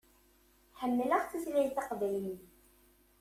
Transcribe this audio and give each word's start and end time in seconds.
Ḥemmleɣ 0.79 1.21
tutlayt 1.29 1.71
taqbaylit. 1.77 2.43